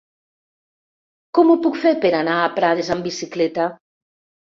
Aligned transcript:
Com 1.37 1.51
ho 1.51 1.57
puc 1.65 1.77
fer 1.83 1.91
per 2.05 2.11
anar 2.21 2.37
a 2.37 2.47
Prades 2.55 2.89
amb 2.95 3.07
bicicleta? 3.09 3.69